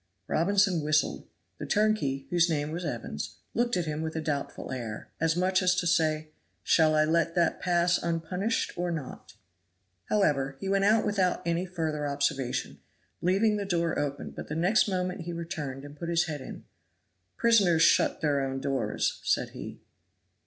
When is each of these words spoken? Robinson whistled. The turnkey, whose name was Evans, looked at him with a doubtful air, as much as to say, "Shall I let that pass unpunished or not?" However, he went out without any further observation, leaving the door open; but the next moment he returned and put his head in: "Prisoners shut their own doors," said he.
Robinson 0.25 0.81
whistled. 0.81 1.27
The 1.59 1.67
turnkey, 1.67 2.25
whose 2.31 2.49
name 2.49 2.71
was 2.71 2.83
Evans, 2.83 3.35
looked 3.53 3.77
at 3.77 3.85
him 3.85 4.01
with 4.01 4.15
a 4.15 4.19
doubtful 4.19 4.71
air, 4.71 5.11
as 5.19 5.35
much 5.35 5.61
as 5.61 5.75
to 5.75 5.85
say, 5.85 6.29
"Shall 6.63 6.95
I 6.95 7.05
let 7.05 7.35
that 7.35 7.59
pass 7.61 7.99
unpunished 8.01 8.73
or 8.75 8.89
not?" 8.89 9.35
However, 10.05 10.57
he 10.59 10.67
went 10.67 10.85
out 10.85 11.05
without 11.05 11.43
any 11.45 11.67
further 11.67 12.07
observation, 12.07 12.79
leaving 13.21 13.57
the 13.57 13.63
door 13.63 13.99
open; 13.99 14.31
but 14.31 14.47
the 14.47 14.55
next 14.55 14.87
moment 14.87 15.21
he 15.21 15.33
returned 15.33 15.85
and 15.85 15.95
put 15.99 16.09
his 16.09 16.23
head 16.23 16.41
in: 16.41 16.65
"Prisoners 17.37 17.83
shut 17.83 18.21
their 18.21 18.41
own 18.43 18.59
doors," 18.59 19.21
said 19.23 19.51
he. 19.51 19.81